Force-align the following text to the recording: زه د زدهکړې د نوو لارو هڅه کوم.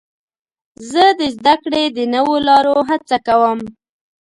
زه 0.91 1.03
د 1.19 1.21
زدهکړې 1.35 1.83
د 1.97 1.99
نوو 2.13 2.35
لارو 2.47 2.75
هڅه 2.89 3.17
کوم. 3.27 3.59